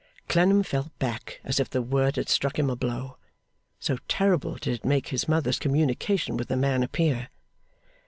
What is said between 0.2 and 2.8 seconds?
Clennam fell back as if the word had struck him a